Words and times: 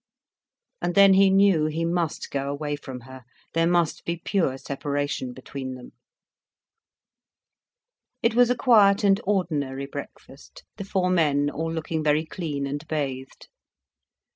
And 0.81 0.95
then 0.95 1.13
he 1.13 1.29
knew, 1.29 1.65
he 1.67 1.85
must 1.85 2.31
go 2.31 2.49
away 2.49 2.75
from 2.75 3.01
her, 3.01 3.23
there 3.53 3.67
must 3.67 4.03
be 4.03 4.17
pure 4.17 4.57
separation 4.57 5.31
between 5.31 5.75
them. 5.75 5.91
It 8.23 8.33
was 8.33 8.49
a 8.49 8.55
quiet 8.55 9.03
and 9.03 9.21
ordinary 9.25 9.85
breakfast, 9.85 10.63
the 10.77 10.85
four 10.85 11.11
men 11.11 11.51
all 11.51 11.71
looking 11.71 12.03
very 12.03 12.25
clean 12.25 12.65
and 12.65 12.83
bathed. 12.87 13.47